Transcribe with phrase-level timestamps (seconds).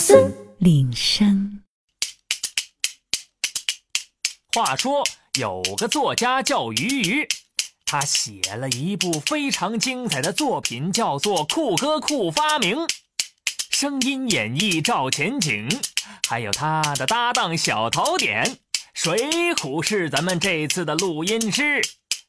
[0.00, 1.60] 森铃声。
[4.56, 5.06] 话说
[5.38, 7.28] 有个作家叫鱼鱼，
[7.84, 12.76] 他写了一部非常精彩的作品，叫做《酷哥酷发明》，
[13.68, 15.68] 声音演绎赵钱景，
[16.26, 18.56] 还有他的搭档小桃点。
[18.94, 21.82] 水浒是咱们这次的录音师。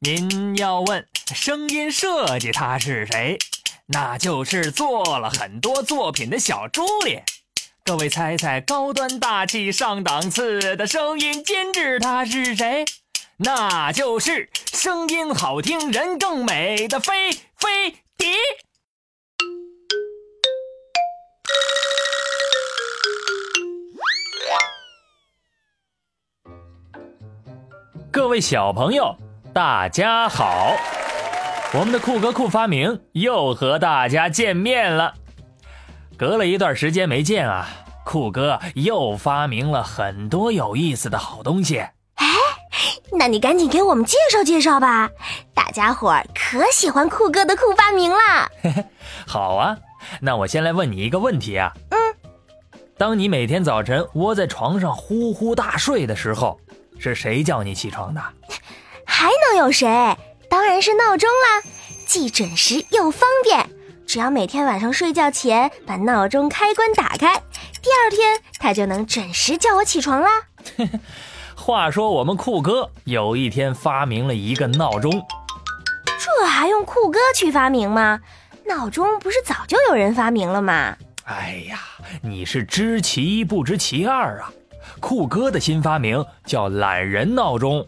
[0.00, 3.38] 您要问声音设计他是谁，
[3.86, 7.22] 那就是做了很多作品的小朱莉。
[7.86, 12.82] 各位猜猜，高端大气上档次的声音监制他是谁？
[13.36, 18.26] 那就是声音好听人更美的飞飞迪。
[28.10, 29.14] 各位小朋友，
[29.52, 30.74] 大家好！
[31.74, 35.16] 我们的酷哥酷发明又和大家见面了。
[36.16, 37.68] 隔了一段时间没见啊，
[38.04, 41.78] 酷哥又发明了很多有意思的好东西。
[41.78, 42.26] 哎，
[43.12, 45.10] 那你赶紧给我们介绍介绍吧，
[45.54, 48.48] 大家伙儿可喜欢酷哥的酷发明啦。
[49.26, 49.76] 好啊，
[50.20, 51.72] 那我先来问你一个问题啊。
[51.90, 51.98] 嗯。
[52.96, 56.60] 当你每天早晨窝在床上呼呼大睡的时候，
[56.98, 58.22] 是谁叫你起床的？
[59.04, 59.88] 还能有谁？
[60.48, 61.68] 当然是闹钟啦，
[62.06, 63.68] 既准时又方便。
[64.06, 67.34] 只要每天晚上睡觉前把闹钟开关打开，
[67.82, 70.30] 第二天它就能准时叫我起床啦。
[71.56, 75.10] 话说我们酷哥有一天发明了一个闹钟，
[76.18, 78.20] 这还用酷哥去发明吗？
[78.66, 80.96] 闹钟不是早就有人发明了吗？
[81.24, 81.80] 哎呀，
[82.22, 84.52] 你是知其一不知其二啊！
[85.00, 87.86] 酷哥的新发明叫懒人闹钟。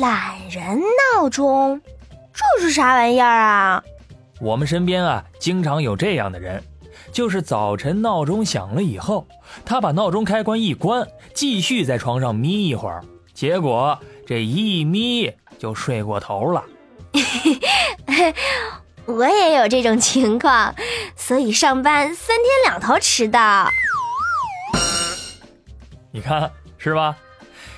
[0.00, 0.80] 懒人
[1.14, 1.80] 闹钟，
[2.32, 3.82] 这是啥玩意儿啊？
[4.40, 6.62] 我们身边啊，经常有这样的人，
[7.12, 9.26] 就是早晨闹钟响了以后，
[9.64, 16.64] 他把闹钟开关一关，继续在床上眯一会儿，结果这一眯就睡过头了。
[19.06, 20.74] 我也有这种情况，
[21.14, 23.68] 所以上班三天两头迟到。
[26.10, 27.16] 你看是吧？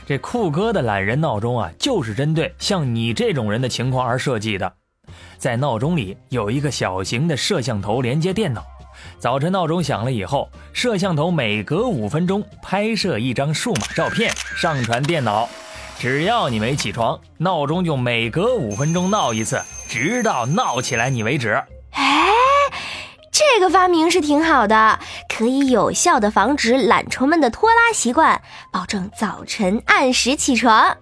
[0.07, 4.73] 这酷哥的懒人闹钟啊，就是针对像你这种人的情况而设计的。
[5.39, 8.65] 在闹钟里有一个小型的摄像头连接电脑，
[9.19, 15.49] 早晨闹钟响了以后，摄像头每隔五分钟拍摄一张数码照片，上传电脑。
[15.99, 21.53] 只要你没起床，闹钟就每隔五分钟闹一次，直到闹起来你为止。
[21.93, 22.29] 哎，
[23.33, 28.39] 这个发明是挺好的，可以有效的防止懒虫们的拖拉习惯，
[28.71, 30.95] 保证早晨按时起床。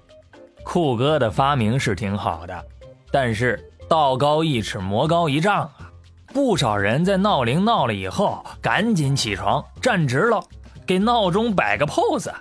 [0.62, 2.64] 酷哥的发明是挺好的，
[3.10, 5.90] 但是道高一尺，魔高一丈啊！
[6.32, 10.42] 不少人在闹铃闹了以后，赶紧起床站直了，
[10.86, 12.32] 给闹钟摆个 pose。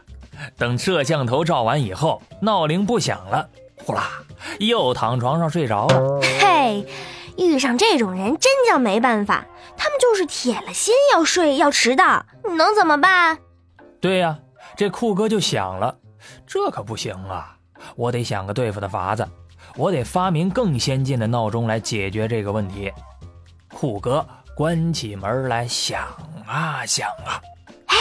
[0.57, 3.47] 等摄像头照完以后，闹铃不响了，
[3.85, 4.09] 呼啦，
[4.59, 6.19] 又躺床上睡着了。
[6.39, 6.85] 嘿，
[7.37, 9.45] 遇上这种人真叫没办法，
[9.77, 13.37] 他们就是铁了心要睡要迟到，你能怎么办？
[14.01, 14.39] 对呀，
[14.75, 15.95] 这酷哥就想了，
[16.47, 17.57] 这可不行啊，
[17.95, 19.27] 我得想个对付的法子，
[19.75, 22.91] 我得发明更先进的闹钟来解决这个问题。
[23.73, 24.25] 酷哥
[24.55, 26.03] 关起门来想
[26.47, 27.41] 啊想啊。
[27.87, 27.97] 哎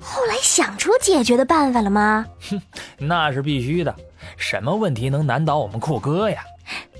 [0.00, 2.26] 后来想出解决的办法了吗？
[2.50, 2.60] 哼，
[2.98, 3.94] 那是必须的。
[4.36, 6.44] 什么问题能难倒我们酷哥呀？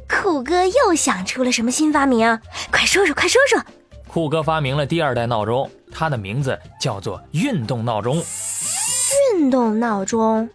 [0.08, 2.38] 酷哥又想出了什么新发明？
[2.70, 3.60] 快说说，快说说！
[4.06, 8.22] 酷哥发明了第二代闹钟，它的名字叫做运动闹钟。
[9.34, 10.48] 运动闹钟，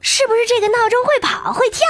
[0.00, 1.86] 是不是这个闹钟会跑会跳？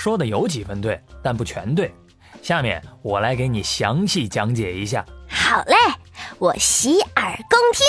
[0.00, 1.92] 嗯，说的有几分对，但不全对。
[2.40, 5.04] 下面我来给你详细讲解一下。
[5.28, 5.74] 好嘞。
[6.38, 7.84] 我洗耳恭听。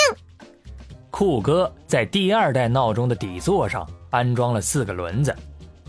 [1.10, 5.34] 酷哥在第二代闹钟的底座上安装了四个轮子，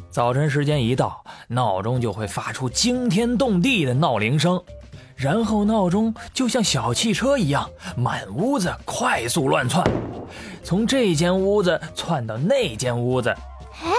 [0.09, 4.61] 早晨时间一到，闹钟就会发出惊天动地的闹铃声，
[5.15, 9.83] 然后闹钟就像小汽车一样满屋子快速乱窜，
[10.63, 13.29] 从这间屋子窜到那间屋子。
[13.83, 13.91] 哎，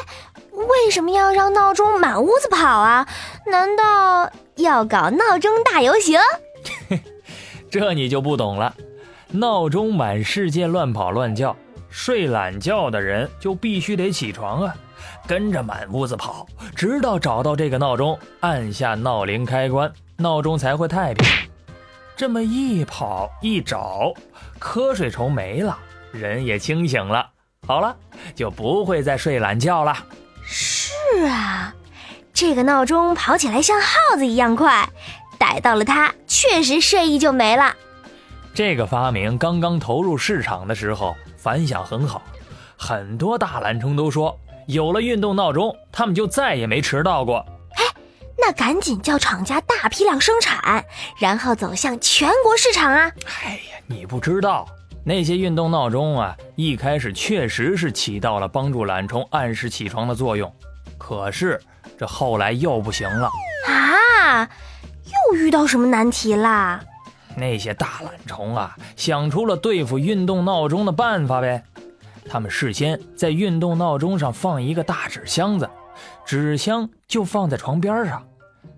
[0.54, 3.06] 为什么要让闹钟满屋子跑啊？
[3.46, 6.18] 难道要搞闹钟大游行？
[7.70, 8.74] 这你就不懂了，
[9.30, 11.56] 闹钟满世界乱跑乱叫，
[11.88, 14.74] 睡懒觉的人就必须得起床啊，
[15.26, 16.46] 跟着满屋子跑，
[16.76, 21.26] 直到找到这个闹钟，按下闹铃开关，闹钟才会太平。
[22.16, 24.14] 这么一跑一找，
[24.60, 25.76] 瞌睡虫没了，
[26.12, 27.28] 人也清醒了，
[27.66, 27.96] 好了，
[28.36, 29.96] 就不会再睡懒觉了。
[31.12, 31.74] 是啊，
[32.32, 34.88] 这个闹钟跑起来像耗子一样快。
[35.38, 37.74] 逮到了它，确实睡意就没了。
[38.54, 42.22] 这个发明刚刚投入市场的时候，反响很好，
[42.76, 47.44] 很多大懒虫都说，有了运动闹钟，他们就再也没迟到过。
[48.36, 50.84] 那赶紧叫厂家大批量生产，
[51.18, 53.10] 然后走向全国市场啊！
[53.42, 54.66] 哎呀，你不知道，
[55.04, 60.52] 那些运动闹钟啊，一开始确实是起到了帮助懒虫按时起床的作用，
[61.06, 61.60] 可是
[61.98, 63.30] 这后来又不行了
[63.68, 64.48] 啊！
[65.04, 66.80] 又遇到什么难题啦？
[67.36, 71.62] 那些大懒虫啊，想出了对付运动闹钟的办法呗。
[72.26, 75.68] 他们事先在运动闹钟上放一个大纸箱子。
[76.24, 78.26] 纸箱就放在床边上，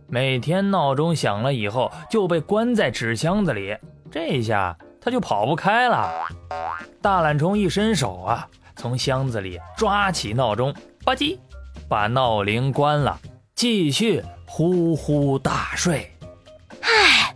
[0.09, 3.77] 每天闹钟响了以后就被关在纸箱子里，
[4.11, 6.27] 这下他就跑不开了。
[7.01, 10.75] 大懒虫一伸手啊，从箱子里抓起闹钟，
[11.05, 11.39] 吧唧，
[11.89, 13.19] 把闹铃关了，
[13.55, 16.13] 继续呼呼大睡。
[16.81, 17.35] 唉，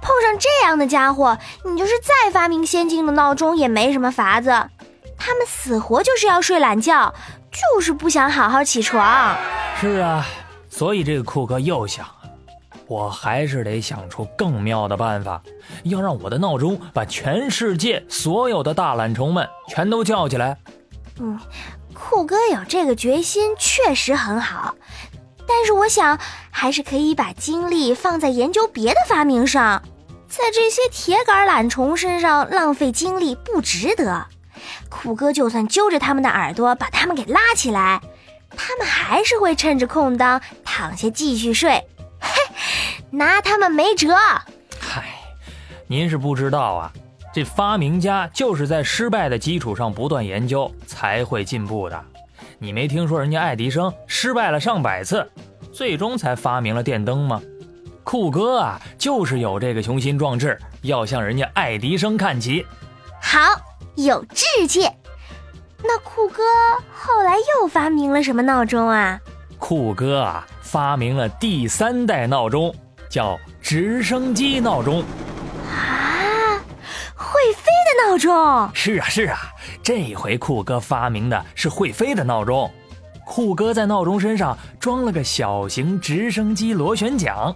[0.00, 4.50] 碰上这样的家伙，你就是再发明先进的闹钟也没什么法子，
[5.16, 7.14] 他们死活就是要睡懒觉。
[7.52, 9.36] 就是不想好好起床。
[9.80, 10.24] 是啊，
[10.68, 12.06] 所以这个库克又想，
[12.86, 15.42] 我还是得想出更妙的办法，
[15.82, 20.56] 要让我的闹钟把全世界所有的大懒虫们全都叫起来。
[21.18, 21.36] 嗯，
[22.10, 24.74] 库哥有这个决心确实很好，
[25.46, 26.18] 但是我想
[26.50, 29.80] 还是可以把精力放在研究别的发明上，
[30.28, 34.26] 在这些铁杆懒虫身上浪费精力不值得。
[34.88, 38.00] 酷哥就算揪着他们的耳朵把他们给拉起来，
[38.56, 41.80] 他们还是会趁着空当躺下继续睡，
[42.18, 42.42] 嘿，
[43.10, 44.16] 拿他们没辙。
[44.80, 45.04] 嗨，
[45.86, 46.92] 您是不知道啊，
[47.32, 52.00] 这发明家就是在失败的基础上不断研究才会进步的。
[52.58, 55.28] 你没听说人家爱迪生失败了上百次，
[55.72, 57.40] 最终才发明了电灯吗？
[58.02, 62.66] 酷哥啊，就是有这个雄心壮志，要向人家爱迪生看齐。
[63.20, 63.38] 好。
[63.96, 64.88] 有志气，
[65.82, 66.42] 那酷哥
[66.94, 69.20] 后来又发明了什么闹钟啊？
[69.58, 72.74] 酷哥啊，发明了第三代闹钟，
[73.10, 75.04] 叫直升机闹钟。
[78.08, 78.70] 闹钟？
[78.74, 79.38] 是啊是啊，
[79.82, 82.70] 这回酷哥发明的是会飞的闹钟。
[83.26, 87.54] 酷哥在闹钟身上装了个小型直升机螺旋桨，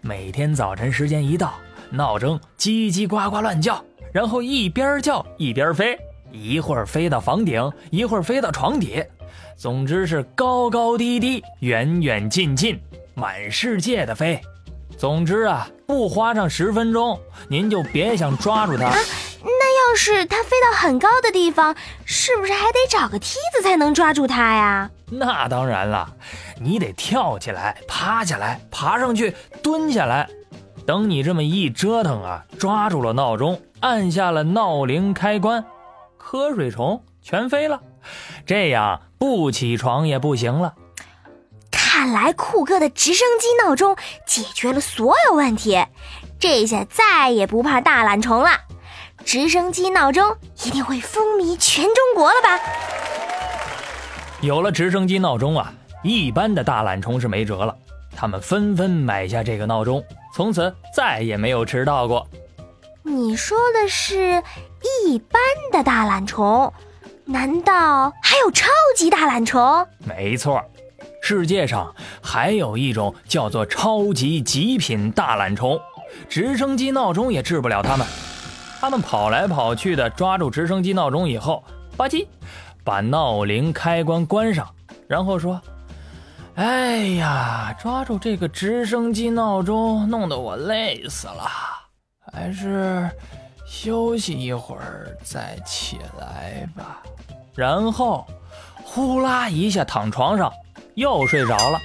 [0.00, 1.54] 每天早晨时间一到，
[1.90, 3.82] 闹钟叽叽呱呱乱叫。
[4.12, 5.96] 然后一边叫一边飞，
[6.32, 9.04] 一会儿飞到房顶，一会儿飞到床底，
[9.56, 12.80] 总之是高高低低、远远近近、
[13.14, 14.40] 满世界的飞。
[14.96, 18.88] 总之啊，不花上十分钟，您就别想抓住它。
[18.88, 18.96] 那
[19.88, 21.74] 要是它飞到很高的地方，
[22.04, 24.90] 是不是还得找个梯子才能抓住它呀？
[25.10, 26.12] 那当然了，
[26.60, 30.28] 你得跳起来、趴下来、爬上去、蹲下来。
[30.86, 33.62] 等你这么一折腾啊，抓住了闹钟。
[33.80, 35.64] 按下了闹铃开关，
[36.20, 37.80] 瞌睡虫全飞了，
[38.44, 40.74] 这样不起床也不行了。
[41.70, 43.96] 看来酷哥的直升机闹钟
[44.26, 45.82] 解决了所有问题，
[46.38, 48.50] 这下再也不怕大懒虫了。
[49.24, 52.58] 直升机闹钟一定会风靡全中国了吧？
[54.40, 55.72] 有了直升机闹钟啊，
[56.02, 57.76] 一般的大懒虫是没辙了，
[58.16, 60.02] 他们纷纷买下这个闹钟，
[60.34, 62.26] 从此再也没有迟到过。
[63.02, 64.42] 你说的是
[65.04, 65.40] 一般
[65.72, 66.72] 的大懒虫，
[67.24, 69.86] 难道还有超级大懒虫？
[70.06, 70.62] 没错，
[71.20, 75.78] 世界上还有一种叫做超级极品大懒虫，
[76.28, 78.06] 直升机闹钟也治不了他们。
[78.80, 81.64] 他们跑来跑去的，抓住直升机闹钟以后，
[81.96, 82.26] 吧唧，
[82.84, 84.68] 把闹铃开关关上，
[85.08, 85.60] 然后说
[86.54, 91.50] ：“哎呀，抓住这个直升机闹钟，弄得我累死了。”
[92.32, 93.10] 还是
[93.66, 97.02] 休息一会儿再起来吧。
[97.56, 98.24] 然后，
[98.84, 100.52] 呼啦一下躺床上，
[100.94, 101.80] 又睡着了。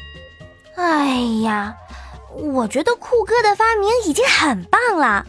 [0.76, 1.76] 哎呀，
[2.32, 5.26] 我觉得酷哥的发明已经很棒了。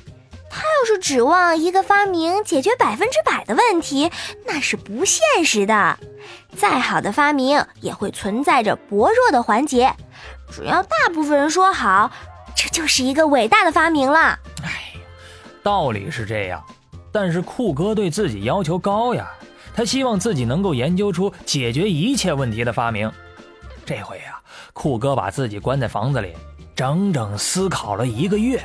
[0.56, 4.08] 他要是指望一个发明解决百分之百的问题，
[4.46, 5.98] 那是不现实的。
[6.56, 9.92] 再好的发明也会存在着薄弱的环节。
[10.52, 12.08] 只要大部分人说好，
[12.54, 14.38] 这就是一个伟大的发明了。
[14.62, 14.94] 哎
[15.60, 16.62] 道理是这样，
[17.10, 19.28] 但是酷哥对自己要求高呀，
[19.74, 23.10] 他希望自己能够研究出解决一切问题的发明。
[23.84, 24.38] 这回呀，
[24.72, 26.36] 酷哥把自己关在房子里，
[26.76, 28.64] 整整思考了一个月，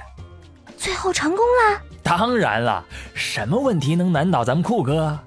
[0.80, 1.82] 最后成功了。
[2.02, 2.84] 当然了，
[3.14, 5.20] 什么问题能难倒咱们酷哥？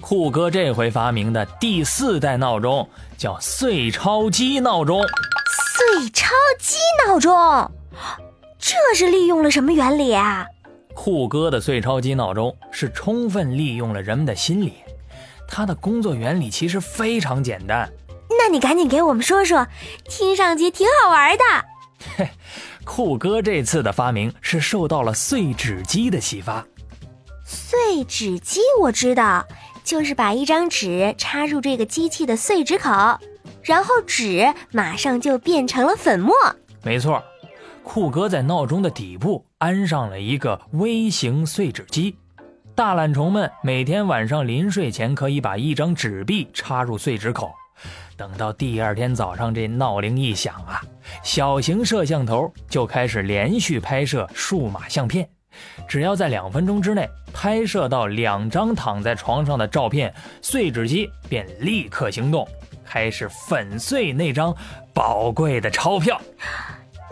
[0.00, 5.00] 酷哥这回发明的第四代闹钟叫碎钞机闹钟。
[5.76, 6.28] 碎钞
[6.58, 7.32] 机闹钟，
[8.58, 10.46] 这是利用了什么原理啊？
[10.94, 14.74] 酷哥的碎钞机闹钟是充分利用了人们的心理，
[15.48, 17.90] 它的工作原理其实非常简单。
[18.28, 19.66] 那你赶紧给我们说说，
[20.08, 21.44] 听上去挺好玩的。
[22.16, 22.30] 嘿，
[22.84, 26.66] 酷哥这次的发明是受到了碎纸机的启发。
[27.44, 29.46] 碎纸机我知道，
[29.82, 32.90] 就是把一张纸插入这个机器的碎纸口，
[33.62, 36.34] 然后纸马上就变成了粉末。
[36.82, 37.22] 没错，
[37.82, 42.16] 酷哥在闹钟的底部安上了一个微型碎纸机，
[42.74, 47.52] 大懒虫们每天晚上临睡前可以把一张纸币插入碎纸口，
[48.20, 50.82] 等到第二天早上这闹铃一响啊，
[51.22, 55.26] 小型摄像头就开始连续拍摄数码相片。
[55.88, 60.12] 只要在两分钟之内拍摄到两张躺在床上的照片，
[60.42, 62.46] 碎纸机便立刻行动，
[62.84, 64.54] 开始粉碎那张
[64.92, 66.20] 宝贵的钞票。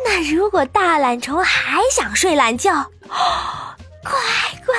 [0.04, 2.70] 那如果大懒虫还想睡懒觉，
[4.04, 4.12] 乖
[4.66, 4.74] 乖，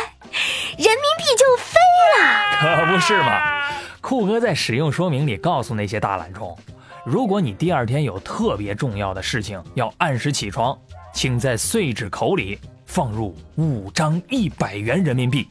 [0.78, 1.80] 人民币就飞
[2.20, 2.86] 了。
[2.86, 3.59] 可不是嘛！
[4.02, 6.58] 酷哥在使用说明里告诉那些大懒虫，
[7.06, 10.78] 如果你第二天有特别重要的事情要按时起床，
[11.14, 12.60] 请在碎纸口里。
[12.90, 15.48] 放入五张一百元人民币。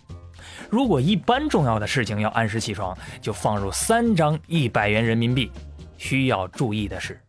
[0.68, 5.48] 如果一般重要的事情要按时起床，就放入三张一百元人民币。
[5.96, 7.20] 需要注意的是，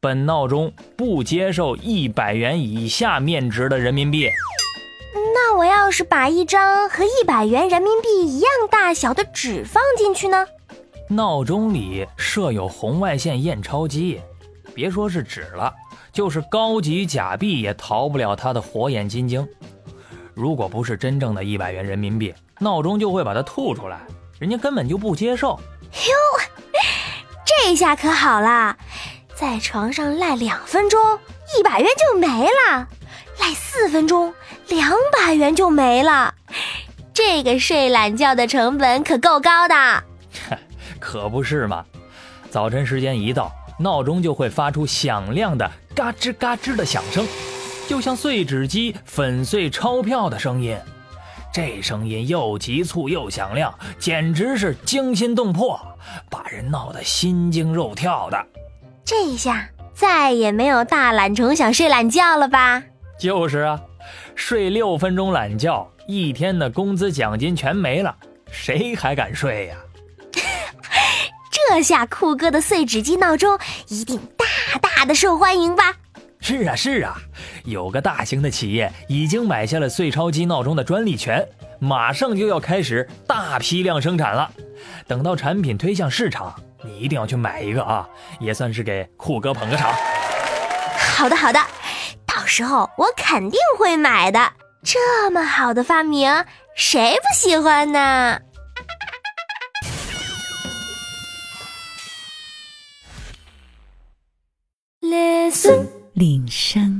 [0.00, 4.28] 本闹钟不接受一百元以下面值的人民币。
[5.32, 10.46] 那我要是把一张和一百元人民币一样大小的纸放进去呢？
[11.08, 14.20] 闹钟里设有红外线验钞机，
[14.74, 15.72] 别说是纸了。
[16.12, 19.46] 就是高级假币也逃不了它的火眼金睛。
[20.32, 24.00] 如果不是真正的一百元人民币，闹钟就会把它吐出来，
[24.38, 25.58] 人家根本就不接受。
[25.92, 26.40] 哟，
[27.44, 28.76] 这下可好了，
[29.34, 31.00] 在床上赖两分钟，
[31.58, 32.86] 一百元就没了；
[33.40, 34.32] 赖四分钟，
[34.68, 36.34] 两百元就没了。
[37.12, 39.74] 这个睡懒觉的成本可够高的。
[41.04, 41.84] 可不是嘛！
[42.50, 43.52] 早晨时间一到。
[43.76, 47.26] 闹钟就会发出响亮的嘎吱嘎吱的响声，
[47.88, 50.78] 就像碎纸机粉碎钞票的声音。
[51.52, 55.76] 这声音又急促又响亮，简直是惊心动魄，
[56.30, 58.46] 把人闹得心惊肉跳的。
[59.04, 62.80] 这一下再也没有大懒虫想睡懒觉了吧？
[63.18, 63.80] 就是啊，
[64.36, 68.16] 睡六分钟懒觉，一天的工资奖金全没了，
[68.52, 69.76] 谁还敢睡呀？
[71.68, 75.94] 这下酷哥的碎纸机闹钟一定大大的受欢迎吧？
[76.40, 77.16] 是啊是啊，
[77.64, 81.46] 有个大型的企业已经买下了碎钞机闹钟的专利权，
[81.78, 84.50] 马上就要开始大批量生产了。
[85.06, 88.06] 等到产品推向市场，你一定要去买一个啊，
[88.40, 89.92] 也算是给酷哥捧个场。
[91.16, 91.58] 好的好的，
[92.26, 94.52] 到时候我肯定会买的。
[94.82, 96.44] 这么好的发明，
[96.76, 98.38] 谁不喜欢呢？
[106.12, 106.93] 铃声。